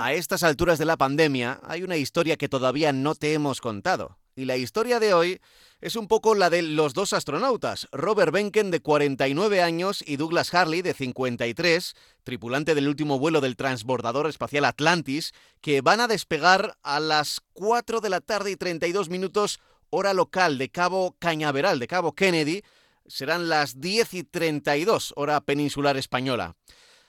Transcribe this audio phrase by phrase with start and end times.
[0.00, 4.16] A estas alturas de la pandemia hay una historia que todavía no te hemos contado.
[4.36, 5.40] Y la historia de hoy
[5.80, 10.54] es un poco la de los dos astronautas, Robert Benken de 49 años y Douglas
[10.54, 16.76] Harley de 53, tripulante del último vuelo del transbordador espacial Atlantis, que van a despegar
[16.82, 19.60] a las 4 de la tarde y 32 minutos
[19.94, 22.62] hora local de Cabo Cañaveral, de Cabo Kennedy,
[23.06, 26.56] serán las 10 y 32 hora peninsular española.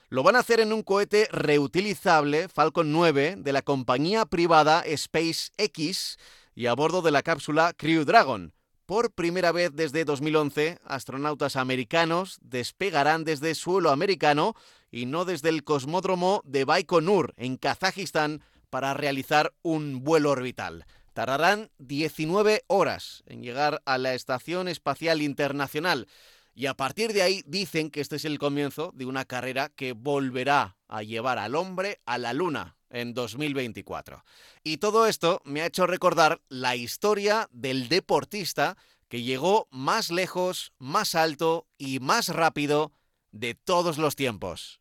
[0.09, 6.17] Lo van a hacer en un cohete reutilizable Falcon 9 de la compañía privada SpaceX
[6.53, 8.53] y a bordo de la cápsula Crew Dragon.
[8.85, 14.53] Por primera vez desde 2011, astronautas americanos despegarán desde suelo americano
[14.91, 20.85] y no desde el cosmódromo de Baikonur, en Kazajistán, para realizar un vuelo orbital.
[21.15, 26.09] Tardarán 19 horas en llegar a la Estación Espacial Internacional
[26.53, 29.93] y a partir de ahí dicen que este es el comienzo de una carrera que
[29.93, 34.25] volverá a llevar al hombre a la Luna en 2024.
[34.61, 38.75] Y todo esto me ha hecho recordar la historia del deportista
[39.07, 42.91] que llegó más lejos, más alto y más rápido
[43.31, 44.77] de todos los tiempos.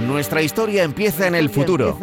[0.00, 1.96] Nuestra historia empieza en el futuro,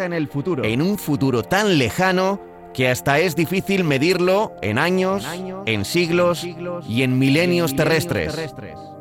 [0.64, 2.40] en un futuro tan lejano
[2.74, 5.28] que hasta es difícil medirlo en años,
[5.66, 6.48] en siglos
[6.88, 8.54] y en milenios terrestres.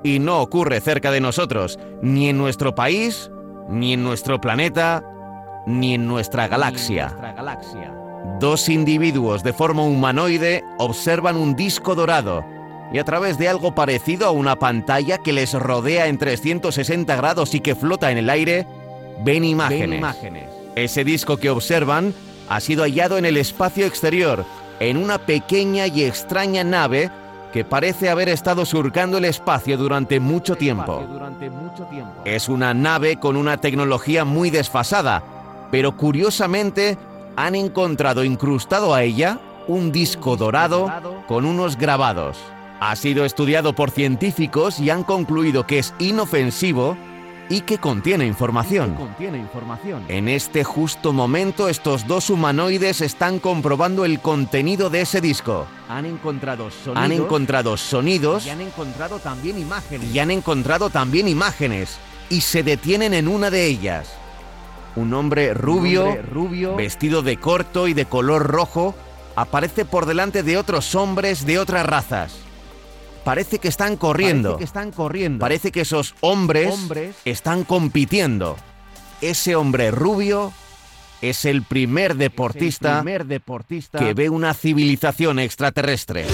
[0.03, 3.31] Y no ocurre cerca de nosotros, ni en nuestro país,
[3.69, 5.05] ni en nuestro planeta,
[5.67, 7.17] ni en nuestra galaxia.
[8.41, 12.45] Dos individuos de forma humanoide observan un disco dorado
[12.93, 17.55] y a través de algo parecido a una pantalla que les rodea en 360 grados
[17.55, 18.67] y que flota en el aire,
[19.25, 20.05] ven imágenes.
[20.77, 22.15] Ese disco que observan
[22.49, 24.45] ha sido hallado en el espacio exterior,
[24.81, 27.11] en una pequeña y extraña nave
[27.53, 31.05] que parece haber estado surcando el espacio durante mucho tiempo.
[32.25, 35.23] Es una nave con una tecnología muy desfasada,
[35.71, 36.97] pero curiosamente
[37.37, 40.93] han encontrado incrustado a ella un disco dorado
[41.27, 42.39] con unos grabados.
[42.81, 46.97] Ha sido estudiado por científicos y han concluido que es inofensivo
[47.51, 48.97] y que contiene información.
[50.09, 55.67] En este justo momento estos dos humanoides están comprobando el contenido de ese disco.
[55.89, 57.05] Han encontrado sonidos.
[57.05, 58.47] Han encontrado sonidos.
[58.47, 60.15] Y han encontrado también imágenes.
[60.15, 61.99] Y han encontrado también imágenes.
[62.31, 64.13] Y se detienen en una de ellas.
[64.95, 68.95] Un hombre rubio, Un hombre rubio, vestido de corto y de color rojo,
[69.35, 72.50] aparece por delante de otros hombres de otras razas.
[73.25, 74.51] Parece que están corriendo.
[74.51, 75.41] Parece que están corriendo.
[75.41, 77.17] Parece que esos hombres, Hombres.
[77.25, 78.57] están compitiendo.
[79.21, 80.53] Ese hombre rubio
[81.21, 86.27] es el primer Es el deportista primer deportista que ve una civilización extraterrestre.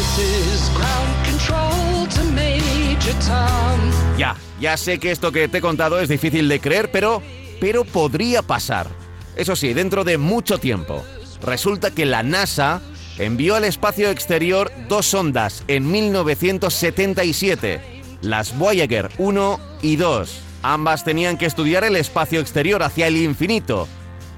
[4.16, 7.22] Ya, ya sé que esto que te he contado es difícil de creer, pero,
[7.60, 8.86] pero podría pasar.
[9.36, 11.04] Eso sí, dentro de mucho tiempo.
[11.42, 12.80] Resulta que la NASA
[13.18, 17.80] envió al espacio exterior dos sondas en 1977,
[18.22, 20.42] las Voyager 1 y 2.
[20.62, 23.88] Ambas tenían que estudiar el espacio exterior hacia el infinito,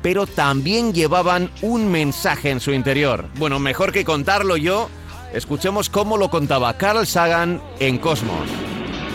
[0.02, 3.26] pero también llevaban un mensaje en su interior.
[3.36, 4.88] Bueno, mejor que contarlo yo,
[5.32, 8.48] escuchemos cómo lo contaba Carl Sagan en Cosmos.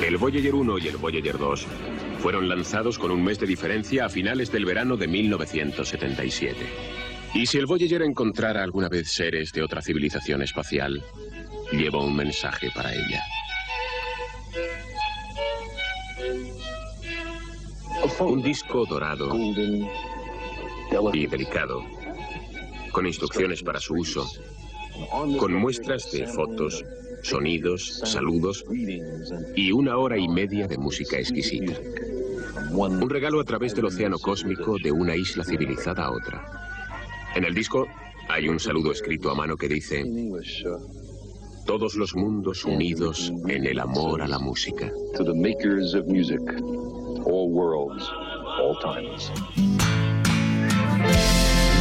[0.06, 1.66] El Voyager 1 y el Voyager 2
[2.20, 7.03] fueron lanzados con un mes de diferencia a finales del verano de 1977.
[7.34, 11.04] Y si el Voyager encontrara alguna vez seres de otra civilización espacial,
[11.72, 13.24] llevó un mensaje para ella.
[18.20, 19.36] Un disco dorado
[21.14, 21.84] y delicado,
[22.92, 24.30] con instrucciones para su uso,
[25.40, 26.86] con muestras de fotos,
[27.24, 28.64] sonidos, saludos
[29.56, 31.74] y una hora y media de música exquisita.
[32.72, 36.63] Un regalo a través del océano cósmico de una isla civilizada a otra.
[37.36, 37.88] En el disco
[38.30, 40.06] hay un saludo escrito a mano que dice,
[41.66, 44.92] todos los mundos unidos en el amor a la música.
[45.16, 46.42] to the makers of music,
[47.26, 48.08] all worlds,
[48.62, 49.32] all times.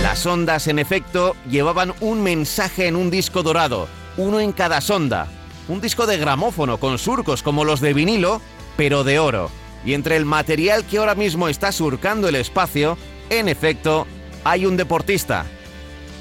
[0.03, 5.29] Las ondas, en efecto, llevaban un mensaje en un disco dorado, uno en cada sonda.
[5.69, 8.41] Un disco de gramófono con surcos como los de vinilo,
[8.77, 9.51] pero de oro.
[9.85, 12.97] Y entre el material que ahora mismo está surcando el espacio,
[13.31, 14.07] en efecto,
[14.45, 15.47] hay un deportista.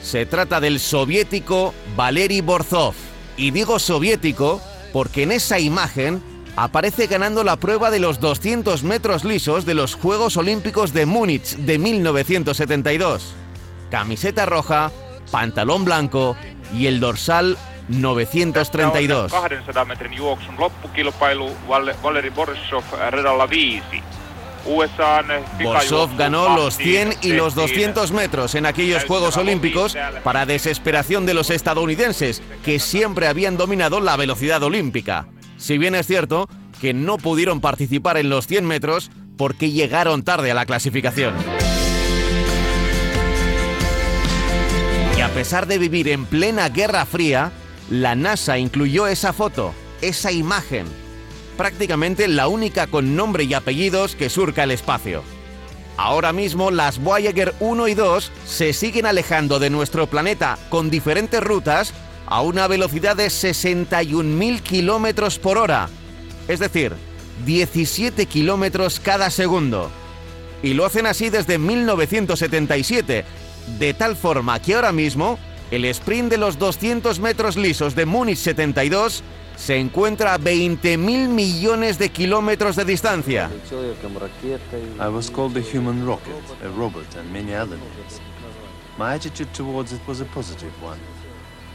[0.03, 2.95] Se trata del soviético Valery Borzov.
[3.38, 4.62] Y digo soviético
[4.94, 6.21] porque en esa imagen
[6.56, 11.56] aparece ganando la prueba de los 200 metros lisos de los Juegos Olímpicos de Múnich
[11.56, 13.33] de 1972.
[13.89, 14.91] Camiseta roja,
[15.31, 16.35] pantalón blanco
[16.74, 17.57] y el dorsal
[17.88, 19.31] 1932.
[24.65, 25.63] 200 metrin juoksun loppukilpailu Val- Valeri Borisov radalla viisi.
[25.63, 31.25] USAn Borsov ganó los 100 y los 200 metros en aquellos Juegos Olímpicos para desesperación
[31.25, 35.27] de los estadounidenses, que siempre habían dominado la velocidad olímpica.
[35.57, 36.47] Si bien es cierto
[36.79, 41.33] que no pudieron participar en los 100 metros porque llegaron tarde a la clasificación.
[45.17, 47.51] Y a pesar de vivir en plena Guerra Fría,
[47.89, 50.85] la NASA incluyó esa foto, esa imagen,
[51.61, 55.21] prácticamente la única con nombre y apellidos que surca el espacio.
[55.95, 61.39] Ahora mismo las Voyager 1 y 2 se siguen alejando de nuestro planeta con diferentes
[61.39, 61.93] rutas
[62.25, 65.87] a una velocidad de 61.000 kilómetros por hora,
[66.47, 66.93] es decir,
[67.45, 69.91] 17 kilómetros cada segundo.
[70.63, 73.23] Y lo hacen así desde 1977,
[73.77, 75.37] de tal forma que ahora mismo
[75.69, 79.23] el sprint de los 200 metros lisos de Múnich 72
[79.61, 83.49] se encuentra a 20.000 millones de kilómetros de distancia.
[84.99, 88.19] I was called the human rocket, a robot, and many other names.
[88.97, 90.97] My attitude towards it was a positive one.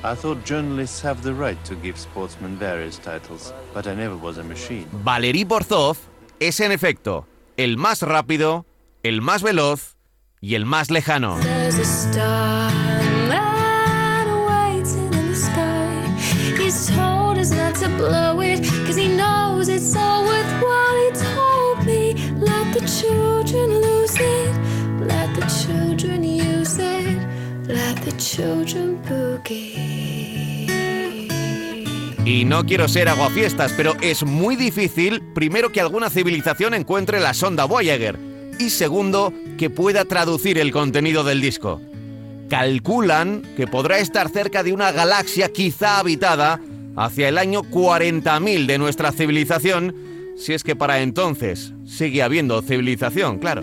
[0.03, 4.39] I thought journalists have the right to give sportsmen various titles, but I never was
[4.39, 4.87] a machine.
[5.05, 5.97] Valery Borzov
[6.41, 8.67] es en efecto el más rápido,
[9.05, 9.97] el más veloz
[10.41, 11.39] y el más lejano.
[32.25, 37.35] Y no quiero ser aguafiestas, pero es muy difícil, primero, que alguna civilización encuentre la
[37.35, 38.19] sonda Voyager
[38.59, 41.81] y segundo, que pueda traducir el contenido del disco.
[42.51, 46.61] Calculan que podrá estar cerca de una galaxia quizá habitada
[46.97, 49.95] hacia el año 40.000 de nuestra civilización,
[50.37, 53.63] si es que para entonces sigue habiendo civilización, claro.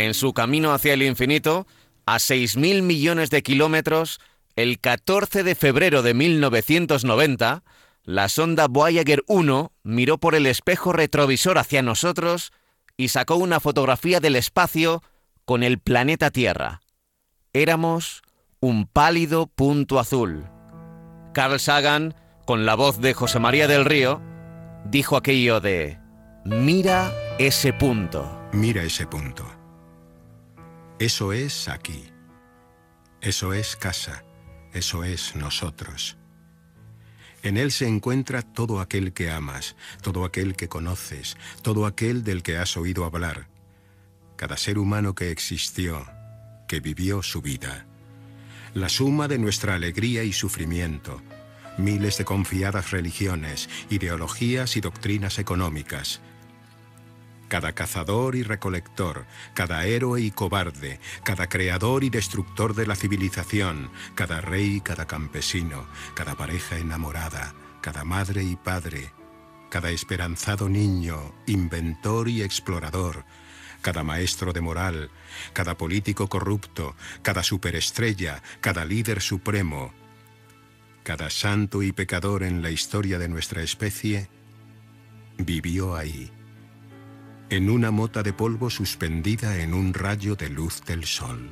[0.00, 1.66] En su camino hacia el infinito,
[2.06, 4.18] a 6.000 millones de kilómetros,
[4.56, 7.62] el 14 de febrero de 1990,
[8.04, 12.50] la sonda Voyager 1 miró por el espejo retrovisor hacia nosotros
[12.96, 15.02] y sacó una fotografía del espacio
[15.44, 16.80] con el planeta Tierra.
[17.52, 18.22] Éramos
[18.58, 20.46] un pálido punto azul.
[21.34, 22.14] Carl Sagan,
[22.46, 24.22] con la voz de José María del Río,
[24.86, 25.98] dijo aquello de,
[26.46, 28.48] mira ese punto.
[28.54, 29.59] Mira ese punto.
[31.00, 32.10] Eso es aquí.
[33.22, 34.22] Eso es casa.
[34.74, 36.18] Eso es nosotros.
[37.42, 42.42] En él se encuentra todo aquel que amas, todo aquel que conoces, todo aquel del
[42.42, 43.48] que has oído hablar.
[44.36, 46.06] Cada ser humano que existió,
[46.68, 47.86] que vivió su vida.
[48.74, 51.22] La suma de nuestra alegría y sufrimiento.
[51.78, 56.20] Miles de confiadas religiones, ideologías y doctrinas económicas
[57.50, 63.90] cada cazador y recolector, cada héroe y cobarde, cada creador y destructor de la civilización,
[64.14, 69.12] cada rey y cada campesino, cada pareja enamorada, cada madre y padre,
[69.68, 73.24] cada esperanzado niño, inventor y explorador,
[73.82, 75.10] cada maestro de moral,
[75.52, 79.92] cada político corrupto, cada superestrella, cada líder supremo,
[81.02, 84.28] cada santo y pecador en la historia de nuestra especie,
[85.36, 86.30] vivió ahí
[87.50, 91.50] en una mota de polvo suspendida en un rayo de luz del sol.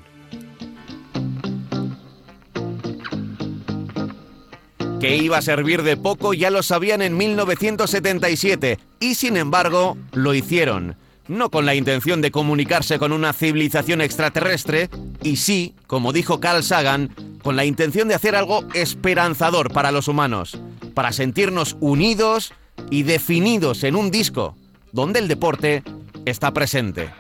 [5.01, 10.35] Que iba a servir de poco ya lo sabían en 1977 y sin embargo lo
[10.35, 10.97] hicieron.
[11.27, 14.89] No con la intención de comunicarse con una civilización extraterrestre,
[15.23, 20.09] y sí, como dijo Carl Sagan, con la intención de hacer algo esperanzador para los
[20.09, 20.59] humanos,
[20.95, 22.53] para sentirnos unidos
[22.91, 24.57] y definidos en un disco
[24.93, 25.83] donde el deporte
[26.25, 27.11] está presente.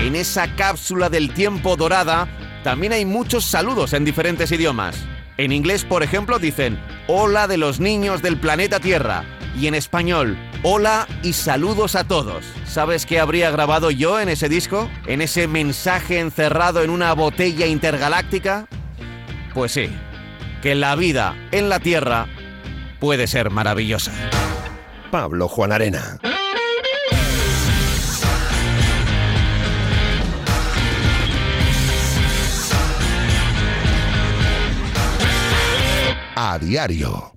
[0.00, 2.28] En esa cápsula del tiempo dorada
[2.62, 4.96] también hay muchos saludos en diferentes idiomas.
[5.38, 9.24] En inglés, por ejemplo, dicen Hola de los niños del planeta Tierra.
[9.58, 12.44] Y en español, Hola y saludos a todos.
[12.66, 14.90] ¿Sabes qué habría grabado yo en ese disco?
[15.06, 18.66] ¿En ese mensaje encerrado en una botella intergaláctica?
[19.54, 19.88] Pues sí,
[20.62, 22.26] que la vida en la Tierra
[23.00, 24.12] puede ser maravillosa.
[25.10, 26.18] Pablo Juan Arena.
[36.38, 37.32] A diario.